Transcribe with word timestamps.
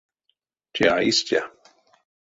Те 0.73 0.85
а 0.95 0.97
истя. 1.09 1.41